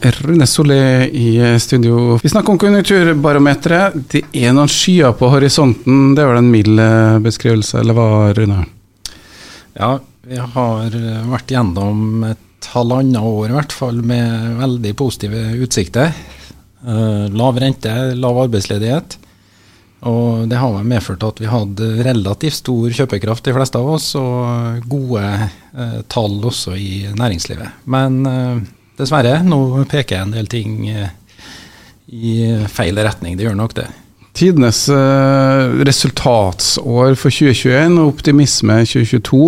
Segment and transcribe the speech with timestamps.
[0.00, 2.18] Rune Solé i studio.
[2.22, 3.98] Vi snakker om konjunkturbarometeret.
[4.08, 6.14] Det er noen skyer på horisonten.
[6.16, 8.62] Det vel en mild eh, beskrivelse, eller hva, Rune?
[9.76, 10.96] Ja, vi har
[11.28, 16.16] vært gjennom et halvannet år i hvert fall med veldig positive utsikter.
[16.80, 19.18] Uh, lav rente, lav arbeidsledighet.
[20.08, 24.80] Og det har medført at vi hadde relativt stor kjøpekraft, de fleste av oss, og
[24.88, 25.26] gode
[26.08, 27.84] tall også i næringslivet.
[27.84, 28.22] Men
[29.00, 29.40] dessverre.
[29.46, 31.08] Nå peker jeg en del ting eh,
[32.10, 32.36] i
[32.70, 33.38] feil retning.
[33.38, 33.88] Det gjør nok det.
[34.36, 39.40] Tidenes uh, resultatsår for 2021 og optimisme 2022.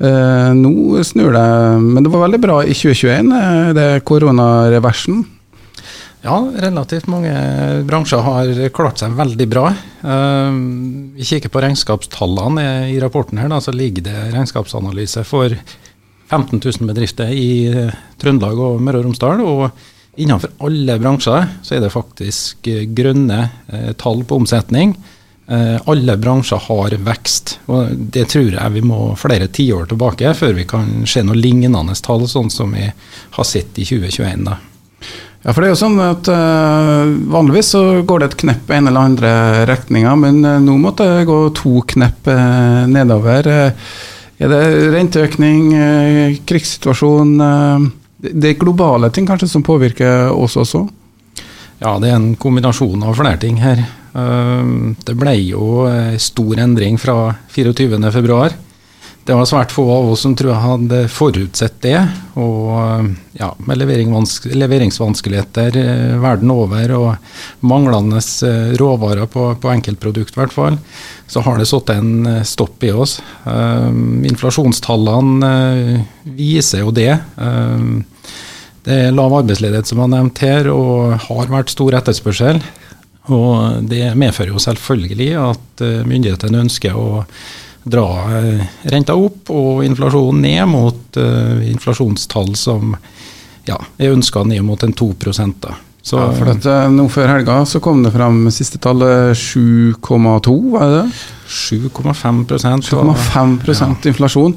[0.00, 1.50] Uh, nå snur det,
[1.84, 3.28] men det var veldig bra i 2021,
[3.76, 5.20] det er koronareversen.
[6.24, 7.32] Ja, relativt mange
[7.88, 9.70] bransjer har klart seg veldig bra.
[10.04, 15.56] Vi kikker på regnskapstallene i rapporten her, da, så ligger det regnskapsanalyse for
[16.30, 19.42] 15 000 bedrifter i eh, Trøndelag og Møre og Romsdal.
[19.42, 24.94] Og innenfor alle bransjer så er det faktisk eh, grønne eh, tall på omsetning.
[25.50, 27.56] Alle bransjer har vekst.
[27.74, 31.96] og Det tror jeg vi må flere tiår tilbake før vi kan se noe lignende
[32.06, 34.44] tall, sånn som vi har sett i 2021.
[34.46, 34.60] da.
[35.42, 38.76] Ja, for det er jo sånn at uh, Vanligvis så går det et knepp i
[38.76, 39.32] en eller andre
[39.72, 43.50] retninga, men uh, nå måtte det gå to knepp uh, nedover.
[44.40, 47.88] Er det renteøkning, eh, krigssituasjon eh,
[48.20, 50.86] Det er globale ting kanskje som påvirker oss også?
[51.80, 53.84] Ja, det er en kombinasjon av flere ting her.
[54.16, 54.72] Eh,
[55.04, 55.84] det ble jo
[56.20, 58.69] stor endring fra 24.2.
[59.30, 62.00] Det var svært få av oss som tror jeg hadde forutsett det.
[62.42, 65.76] Og ja, med leveringsvanskeligheter
[66.18, 68.18] verden over og manglende
[68.80, 70.80] råvarer på, på enkeltprodukt, i hvert fall,
[71.30, 73.20] så har det satt en eh, stopp i oss.
[73.46, 75.52] Um, inflasjonstallene
[76.34, 77.14] viser jo det.
[77.38, 78.02] Um,
[78.82, 82.58] det er lav arbeidsledighet, som har nevnt her, og har vært stor etterspørsel.
[83.30, 87.22] Og det medfører jo selvfølgelig at myndighetene ønsker å
[87.84, 92.94] dra uh, renta opp og inflasjonen ned mot inflasjonstall som
[93.68, 95.12] ja, er ønska ned mot en 2
[95.60, 95.74] da.
[96.02, 100.86] Så, ja, for dette, nå Før helga så kom det fram siste tallet 7,2, var
[100.86, 101.26] det det?
[101.50, 104.56] 7,5 7,5 inflasjon.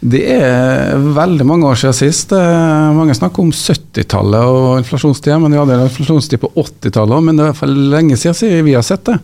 [0.00, 2.32] Det er veldig mange år siden sist.
[2.32, 7.50] Mange snakker om 70-tallet og inflasjonstida, men vi hadde inflasjonstid på 80-tallet men det er
[7.50, 9.18] i hvert fall lenge siden vi har sett det.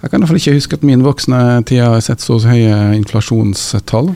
[0.00, 2.78] Jeg kan i hvert fall ikke huske at min voksne tid har sett så høye
[2.96, 4.14] inflasjonstall.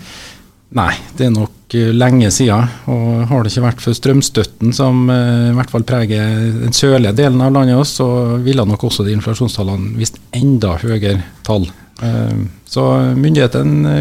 [0.75, 2.69] Nei, det er nok Eh, lenge siden.
[2.91, 7.17] Og har det ikke vært for strømstøtten, som eh, i hvert fall preger den sørlige
[7.19, 11.67] delen av landet, også, så ville nok også de inflasjonstallene vist enda høyere tall.
[12.05, 12.87] Eh, så
[13.19, 13.97] myndighetene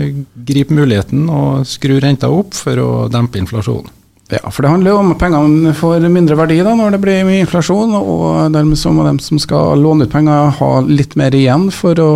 [0.45, 4.02] griper muligheten og skrur renta opp for å dempe inflasjonen.
[4.33, 7.25] Ja, for det handler jo om at pengene får mindre verdi da, når det blir
[7.27, 11.35] mye inflasjon, og dermed så må de som skal låne ut penger ha litt mer
[11.37, 12.09] igjen for å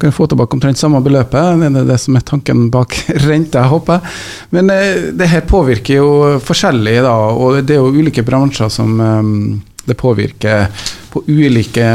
[0.00, 1.58] kunne få tilbake omtrent samme beløpet.
[1.60, 2.94] Det er det som er tanken bak
[3.26, 4.14] renta, håper jeg.
[4.56, 6.12] Men eh, det her påvirker jo
[6.44, 9.34] forskjellig, da, og det er jo ulike bransjer som um,
[9.84, 11.90] det påvirker på ulike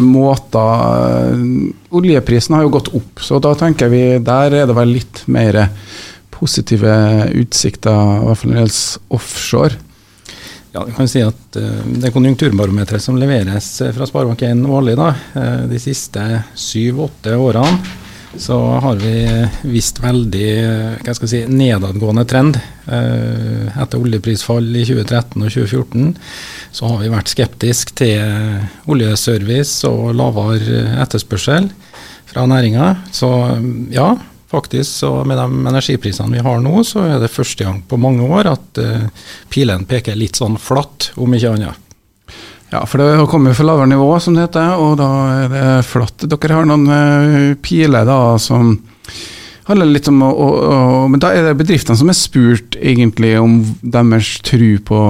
[0.00, 1.36] måter.
[1.96, 5.66] Oljeprisen har jo gått opp, så da tenker vi der er det vel litt mer
[6.36, 6.94] positive
[7.40, 9.82] utsikter, i hvert fall når det gjelder offshore?
[10.76, 15.12] Ja, du kan si at uh, Det konjunkturbarometeret som leveres eh, fra Sparebank1 årlig da,
[15.36, 17.78] uh, de siste syv-åtte årene,
[18.36, 19.14] så har vi
[19.72, 20.48] vist veldig
[21.00, 22.58] hva skal jeg si, nedadgående trend.
[22.84, 26.10] Etter oljeprisfall i 2013 og 2014
[26.76, 28.20] så har vi vært skeptisk til
[28.92, 31.70] oljeservice og lavere etterspørsel
[32.28, 32.90] fra næringa.
[33.08, 33.30] Så
[33.94, 34.10] ja,
[34.50, 38.22] Faktisk, så Med de energiprisene vi har nå, så er det første gang på mange
[38.22, 39.08] år at uh,
[39.50, 41.82] pilen peker litt sånn flatt, om ikke annet.
[42.70, 45.66] Ja, for det har kommet fra lavere nivå, som det heter, og da er det
[45.86, 46.26] flatt.
[46.30, 48.76] Dere har noen uh, piler da som
[49.66, 50.80] handler litt om å, å, å,
[51.10, 55.00] Men da er det bedriftene som er spurt egentlig om deres tro på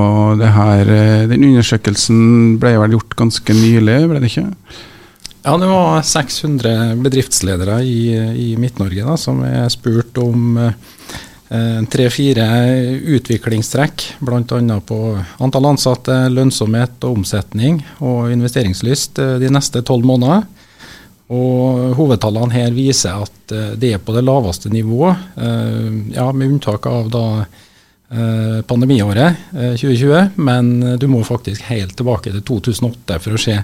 [0.40, 0.92] det her.
[0.96, 4.48] Eh, den undersøkelsen ble vel gjort ganske nylig, ble det ikke?
[5.46, 12.46] Ja, det var 600 bedriftsledere i, i Midt-Norge som er spurt om eh, tre-fire
[13.14, 14.80] utviklingstrekk, bl.a.
[14.88, 14.98] på
[15.46, 20.42] antall ansatte, lønnsomhet og omsetning og investeringslyst eh, de neste tolv måneder.
[21.30, 25.30] Og Hovedtallene her viser at eh, det er på det laveste nivået,
[26.10, 27.24] ja, med unntak av da
[28.66, 33.60] pandemiåret 2020, men du må faktisk helt tilbake til 2008 for å se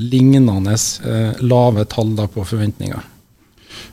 [0.00, 3.08] lignende eh, lave tall på forventninger.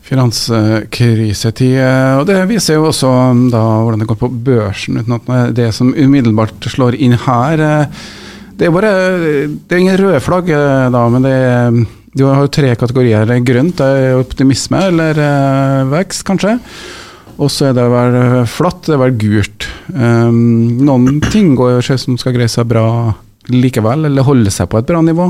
[0.09, 1.77] finanskrisetid.
[2.19, 3.09] Og det viser jo også
[3.51, 7.87] da hvordan det går på børsen, uten at det som umiddelbart slår inn her
[8.57, 8.91] Det er bare
[9.47, 11.85] Det er ingen røde flagg, da, men det er
[12.17, 13.29] du har jo tre kategorier.
[13.45, 15.19] Grønt er optimisme eller
[15.91, 16.57] vekst, kanskje.
[17.39, 18.17] Og så er det vel
[18.51, 19.67] flatt, det er vel gult.
[19.93, 23.13] Um, noen ting går jo som skal greie seg bra
[23.49, 25.29] likevel, eller holde seg på et bra nivå.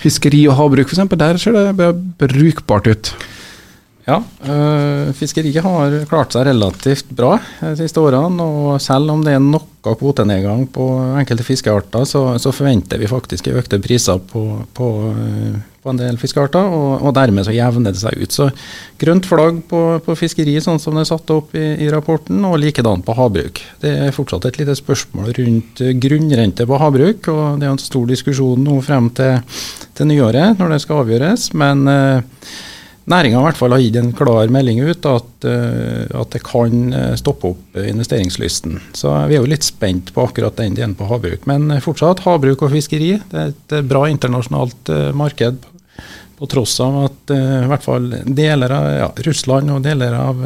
[0.00, 1.88] Fiskeri og havbruk f.eks., der ser det
[2.20, 3.14] brukbart ut.
[4.06, 8.44] Ja, øh, fiskeriet har klart seg relativt bra de siste årene.
[8.44, 10.86] Og selv om det er noe kvotenedgang på
[11.18, 14.44] enkelte fiskearter, så, så forventer vi faktisk økte priser på,
[14.78, 16.66] på, øh, på en del fiskearter.
[16.66, 18.34] Og, og, dermed så jevner det seg ut.
[18.34, 18.50] Så
[19.00, 22.58] grønt flagg på, på fiskeri, sånn som det er satt opp i, i rapporten, og
[22.62, 23.62] likedan på havbruk.
[23.82, 28.08] Det er fortsatt et lite spørsmål rundt grunnrente på havbruk, og det er en stor
[28.10, 29.60] diskusjon nå frem til,
[29.96, 31.52] til nyåret når det skal avgjøres.
[31.54, 32.40] men eh,
[33.06, 37.78] Næringa har gitt en klar melding ut at, uh, at, det kan eh, stoppe opp
[37.78, 38.80] investeringslysten.
[38.98, 41.46] Så vi er jo litt spent på akkurat den delen på havbruk.
[41.46, 43.12] Men fortsatt havbruk og fiskeri.
[43.30, 45.62] Det er et bra internasjonalt marked.
[46.36, 50.44] På tross av at uh, i hvert fall deler av ja, Russland og deler av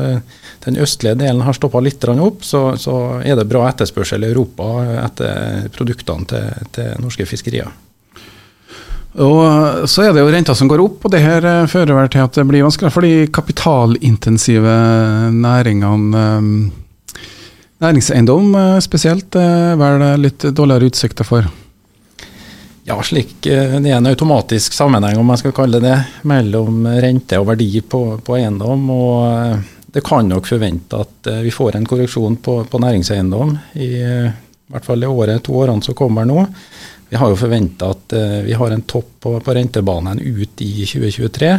[0.64, 4.70] den østlige delen har stoppa litt opp, så, så, er det bra etterspørsel i Europa
[5.06, 7.70] etter produktene til, til norske fiskerier.
[9.18, 12.10] Og Så er det jo renta som går opp, og det her eh, fører vel
[12.12, 14.76] til at det blir vanskeligere for de kapitalintensive
[15.34, 16.20] næringene.
[16.20, 17.24] Eh,
[17.82, 21.50] næringseiendom eh, spesielt er vel litt dårligere utsikter for?
[22.90, 25.94] Ja, slik det er en automatisk sammenheng, om jeg skal kalle det
[26.26, 28.88] mellom rente og verdi på, på eiendom.
[28.90, 34.72] og Det kan nok forvente at vi får en korreksjon på, på næringseiendom i, i
[34.74, 36.42] hvert fall i året, to årene som kommer nå.
[37.12, 38.16] Vi har jo forventa at
[38.48, 41.52] vi har en topp på, på, rentebanen ut i 2023.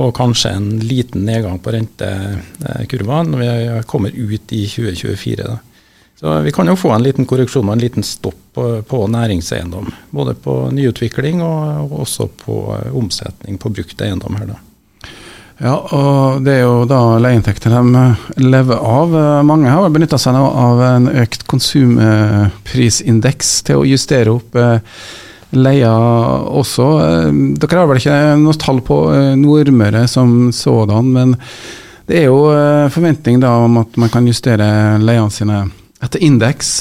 [0.00, 5.44] Og kanskje en liten nedgang på rentekurven når vi kommer ut i 2024.
[5.44, 5.60] Da.
[6.22, 9.88] Så vi kan jo få en liten korreksjon og en liten stopp på, på næringseiendom.
[10.14, 14.38] Både på nyutvikling og, og også på uh, omsetning på brukt eiendom.
[14.38, 14.60] her da.
[15.62, 19.08] Ja, og det er jo da leieinntekter de eh, lever av.
[19.46, 24.78] Mange har benytta seg av en økt konsumprisindeks til å justere opp eh,
[25.58, 25.92] leia
[26.62, 26.86] også.
[27.02, 27.30] Eh,
[27.62, 28.96] dere har vel ikke noe tall på
[29.42, 31.28] Nordmøre som sådan, men
[32.06, 32.38] det er jo
[32.90, 35.70] forventning da om at man kan justere leiene sine
[36.02, 36.80] etter indeks.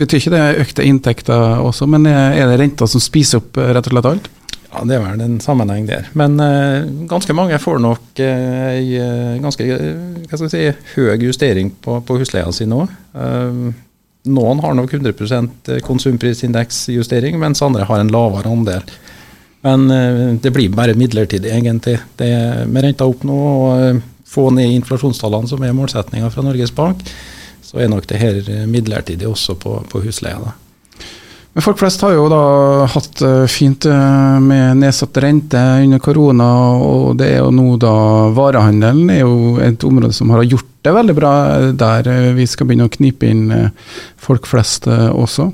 [0.00, 3.94] Betyr ikke det økte inntekter også, men er det renta som spiser opp rett og
[3.94, 4.30] slett alt?
[4.70, 6.08] Ja, Det er vel en sammenheng der.
[6.14, 9.00] Men uh, ganske mange får nok ei
[9.42, 12.84] ganske hva skal si, høy justering på, på husleia si nå.
[13.16, 13.72] Uh,
[14.30, 18.84] noen har nok 100 konsumprisindeksjustering, mens andre har en lavere andel.
[19.64, 21.98] Men det blir bare midlertidig, egentlig.
[22.16, 22.28] Det
[22.68, 27.02] Med renta opp nå og få ned inflasjonstallene, som er målsettinga fra Norges Bank,
[27.70, 30.42] så er nok det her midlertidig også på, på husleia.
[30.42, 30.56] da.
[31.52, 32.42] Men folk flest har jo da
[32.92, 37.94] hatt eh, fint eh, med nedsatt rente under korona, og det er jo nå da
[38.36, 41.32] varehandelen er jo et område som har gjort det veldig bra
[41.74, 42.06] der.
[42.36, 45.50] Vi skal begynne å knipe inn eh, folk flest også.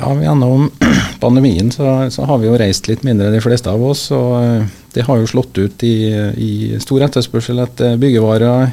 [0.00, 0.70] Ja, Gjennom
[1.22, 4.06] pandemien så, så, har vi jo reist litt mindre, de fleste av oss.
[4.16, 4.64] og
[4.96, 5.96] Det har jo slått ut i,
[6.32, 8.72] i stor etterspørsel etter byggevarer,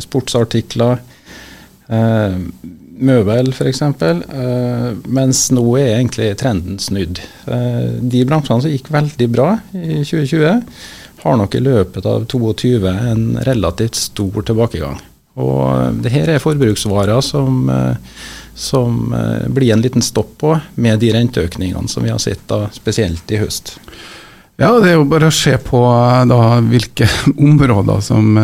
[0.00, 1.04] sportsartikler.
[1.92, 2.36] Eh,
[3.04, 3.82] møbel f.eks.
[3.82, 7.20] Eh, mens nå er egentlig trenden snudd.
[7.46, 10.62] Eh, de bransjene som gikk veldig bra i 2020,
[11.24, 14.98] har nok i løpet av 2022 en relativt stor tilbakegang.
[15.40, 17.96] Og uh, det her er forbruksvarer som, uh,
[18.54, 19.08] som
[19.50, 20.52] blir en liten stopp på
[20.84, 23.72] med de renteøkningene som vi har sett da, spesielt i høst.
[24.60, 25.80] Ja, det er jo bare å se på
[26.28, 26.38] da,
[26.68, 27.08] hvilke
[27.48, 28.36] områder som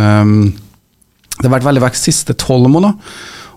[1.40, 2.96] Det har vært veldig vekst siste tolv måneder.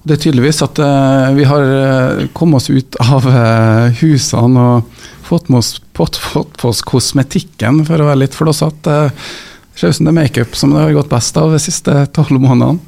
[0.04, 4.64] Og Det er tydeligvis at uh, vi har uh, kommet oss ut av uh, husene
[4.64, 8.98] og fått med oss, fått, fått på oss kosmetikken, for å være litt flåsete.
[9.08, 11.96] Det ser ut som det er makeup som det har gått best av de siste
[12.16, 12.80] tolv månedene.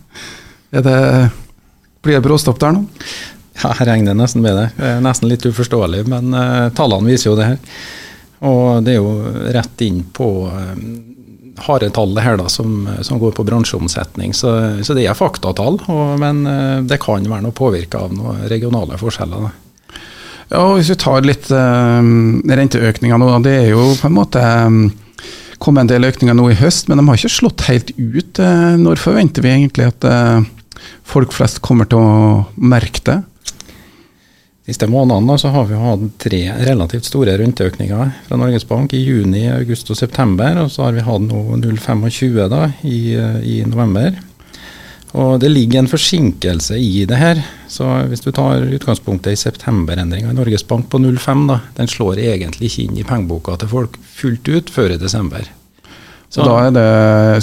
[0.76, 0.98] Det,
[2.04, 2.84] blir det bråstopp der nå?
[3.62, 4.66] Ja, jeg regner nesten med det.
[4.76, 6.36] det er nesten litt uforståelig, men
[6.76, 7.78] tallene viser jo det her.
[8.44, 9.14] Og det er jo
[9.56, 10.28] rett inn på
[11.64, 14.34] harde tallet her da, som, som, går på bransjeomsetning.
[14.36, 14.52] Så,
[14.84, 19.00] så det er faktatall, og, men eh, det kan være noe påvirka av noen regionale
[19.00, 19.48] forskjeller.
[19.48, 19.54] Da.
[20.52, 22.02] Ja, og Hvis vi tar litt uh,
[22.60, 24.84] renteøkninger nå, det er jo på en måte um,
[25.64, 28.42] kommet en del økninger nå i høst, men de har ikke slått helt ut.
[28.42, 30.44] Uh, når forventer vi egentlig at uh,
[31.08, 33.22] folk flest kommer til å merke det?
[34.66, 39.46] Siste månedene så har vi hatt tre relativt store renteøkninger fra Norges Bank i juni,
[39.54, 40.58] august og september.
[40.64, 43.02] Og så har vi hatt nå 0,25 da, i,
[43.46, 44.18] i, november.
[45.16, 47.44] Og Det ligger en forsinkelse i det her.
[47.72, 52.20] så Hvis du tar utgangspunktet i septemberendringa i Norges Bank på 0,5, da, den slår
[52.24, 55.46] egentlig ikke inn i pengeboka til folk fullt ut før i desember.
[56.34, 56.90] Så da er det,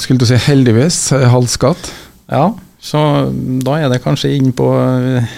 [0.02, 1.86] skulle du si heldigvis, halvskatt?
[2.28, 2.50] Ja,
[2.82, 3.30] så
[3.62, 5.30] da er det kanskje inn på Eh,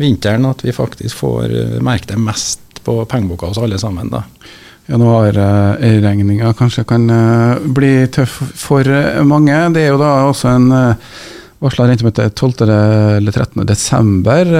[0.00, 4.10] vinteren at vi faktisk får eh, merke det mest på pengeboka hos alle sammen.
[4.12, 4.24] da.
[4.90, 7.06] Januarregninga eh, kanskje kan
[7.74, 8.88] bli tøff for
[9.28, 9.60] mange.
[9.74, 10.72] Det er jo da også en
[11.62, 12.66] varsla rentemøte 12.
[12.66, 13.62] eller 13.
[13.66, 14.50] desember.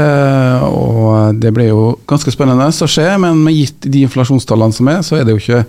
[0.69, 5.03] Og det blir jo ganske spennende å se, men med gitt de inflasjonstallene som er,
[5.03, 5.65] så er det jo ikke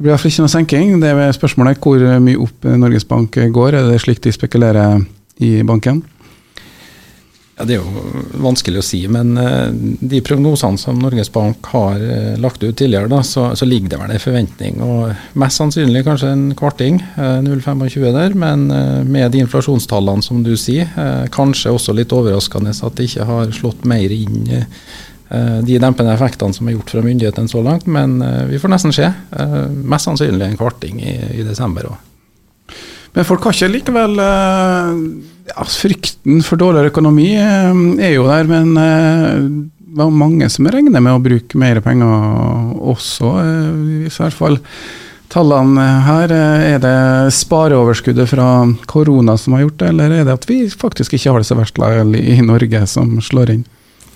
[0.00, 0.92] det blir iallfall ikke noe senking.
[1.02, 3.74] Det er spørsmålet hvor mye opp Norges Bank går.
[3.76, 5.04] Er det slik de spekulerer
[5.44, 6.00] i banken?
[7.60, 9.68] Ja, Det er jo vanskelig å si, men uh,
[10.00, 13.98] de prognosene som Norges Bank har uh, lagt ut tidligere, da, så, så, ligger det
[14.00, 14.78] vel en forventning.
[14.80, 18.36] og Mest sannsynlig kanskje en kvarting, uh, eh, 0,25 der.
[18.40, 18.64] Men
[19.12, 20.88] med de inflasjonstallene som du sier,
[21.34, 26.66] kanskje også litt overraskende at det ikke har slått mer inn de dempende effektene som
[26.66, 27.84] er gjort fra myndighetene så langt.
[27.86, 28.16] Men
[28.50, 29.10] vi får nesten se.
[29.84, 31.98] Mest sannsynlig en kvarting i, i desember òg.
[33.14, 34.18] Men folk har ikke likevel
[35.50, 39.44] ja, Frykten for dårligere økonomi eh, er jo der, men eh,
[39.90, 43.34] det var mange som regner med å bruke mer penger også.
[43.42, 44.60] Eh, I hvert fall
[45.30, 46.32] tallene her.
[46.34, 46.94] Er det
[47.36, 48.46] spareoverskuddet fra
[48.90, 51.58] korona som har gjort det, eller er det at vi faktisk ikke har det så
[51.58, 53.62] verst i Norge som slår inn?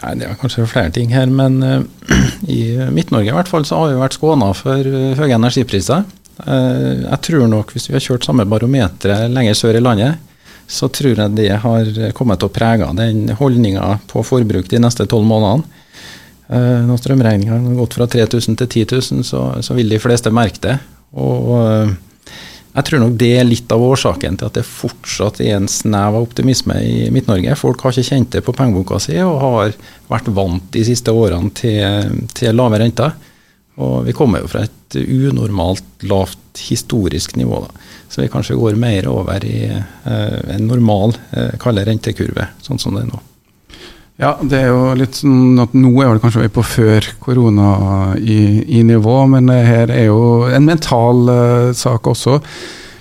[0.03, 1.63] Nei, Det er kanskje flere ting her, men
[2.51, 6.03] i Midt-Norge i hvert fall så har vi vært skåna for høye energipriser.
[6.35, 10.19] Jeg tror nok hvis vi har kjørt samme barometer lenger sør i landet,
[10.67, 15.07] så tror jeg det har kommet til å prege den holdninga på forbruk de neste
[15.11, 15.83] tolv månedene.
[16.49, 20.33] Eh, når strømregninga har gått fra 3000 til 10 000, så, så, vil de fleste
[20.35, 20.75] merke det.
[21.17, 21.95] Og eh,
[22.75, 26.19] jeg tror nok det er litt av årsaken til at det fortsatt er en snev
[26.19, 27.55] av optimisme i Midt-Norge.
[27.61, 29.77] Folk har ikke kjent det på pengeboka si og har
[30.11, 33.15] vært vant de siste årene til, til lave renter.
[33.83, 37.85] Og vi kommer jo fra et unormalt lavt historisk nivå, da.
[38.09, 42.95] Så vi kanskje går mer over i eh, en normal, eh, kalde rentekurve, sånn som
[42.95, 43.23] det er nå.
[44.23, 47.73] Ja, det er jo litt sånn at nå er det kanskje vi på før korona
[48.15, 52.37] i, i, nivå, men her er jo en mental uh, sak også.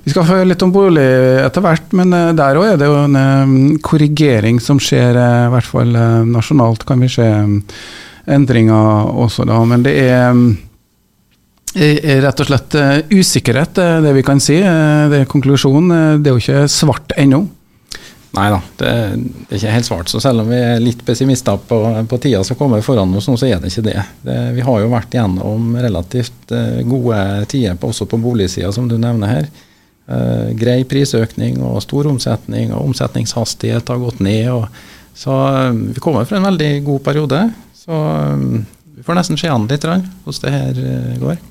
[0.03, 1.05] Vi skal høre litt om bolig
[1.43, 5.69] etter hvert, men uh, der òg er det jo en korrigering som skjer, i hvert
[5.69, 5.93] fall
[6.33, 7.29] nasjonalt kan vi se
[8.29, 9.57] endringer også da.
[9.67, 10.45] Men det er um,
[11.73, 14.59] rett og slett uh, usikkerhet, det er vi kan si.
[14.61, 15.91] Uh, det er konklusjonen.
[15.91, 17.45] Uh, det er jo ikke svart ennå.
[18.33, 20.09] Nei da, det, det, er ikke helt svart.
[20.09, 23.45] Så selv om vi er litt pessimister på, på tida som kommer foran oss, så
[23.45, 23.99] er det ikke det.
[24.25, 24.37] det.
[24.55, 26.55] Vi har jo vært gjennom relativt
[26.89, 27.19] gode
[27.51, 29.51] tider på, også på boligsida, som du nevner her.
[30.57, 34.49] grei prisøkning og stor omsetning, og omsetningshastighet har gått ned.
[34.49, 34.65] Og,
[35.13, 35.37] så
[35.93, 37.43] vi kommer fra en veldig god periode.
[37.83, 37.97] Så
[38.95, 41.41] vi får nesten se an litt hvordan det her går.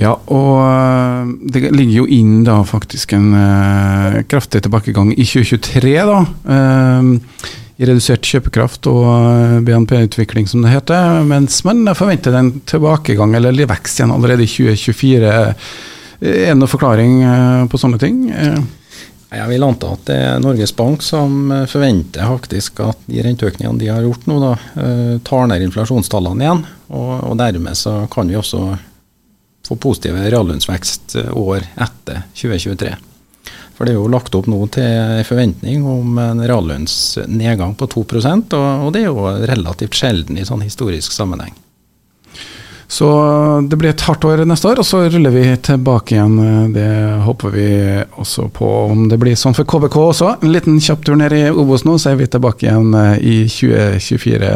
[0.00, 5.92] Ja, og eh, det ligger jo inn da faktisk en uh, kraftig tilbakegang i 2023,
[6.08, 6.20] da.
[6.48, 11.22] Uh, I redusert kjøpekraft og BNP-utvikling, som det heter.
[11.28, 15.32] Mens man forventer en tilbakegang eller vekst igjen allerede i 2024.
[16.22, 18.24] Er det noen forklaring uh, på sånne ting?
[19.32, 23.88] Jeg vil anta at det er Norges Bank som forventer faktisk at de renteøkningene de
[23.88, 24.52] har gjort nå, da,
[25.24, 26.64] tar ned inflasjonstallene igjen.
[26.92, 28.66] Og, og dermed så kan vi også
[29.66, 32.92] få positive reallønnsvekst eh, år etter 2023.
[33.72, 38.52] For det er jo lagt opp nå til en forventning om en reallønnsnedgang på 2%
[38.58, 41.54] og det er jo relativt sjelden i sånn historisk sammenheng.
[42.92, 43.08] Så
[43.72, 46.72] det blir et hardt år neste år, og så ruller vi tilbake igjen.
[46.74, 46.88] Det
[47.24, 47.68] håper vi
[48.20, 50.32] også på, om det blir sånn for KBK også.
[50.44, 53.36] En liten kjapp tur ned i Obos nå, så er vi tilbake igjen eh, i
[53.48, 54.50] 2024.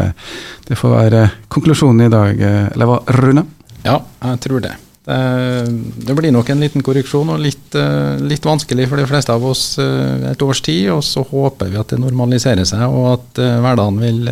[0.68, 3.46] Det får være konklusjonen i dag, eh, eller hva, Rune?
[3.86, 4.74] Ja, jeg tror det.
[5.06, 9.44] Det blir nok en liten korreksjon og litt, eh, litt, vanskelig for de fleste av
[9.46, 10.90] oss eh, et års tid.
[10.90, 14.28] Og så håper vi at det normaliserer seg, og at eh, hverdagen vil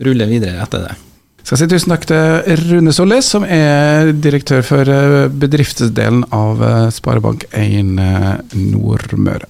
[0.00, 0.96] rulle videre etter det.
[1.42, 4.92] Skal si tusen takk til Rune Solli, som er direktør for
[5.40, 6.60] bedriftsdelen av
[6.94, 7.96] Sparebank1
[8.60, 9.48] Nordmøre.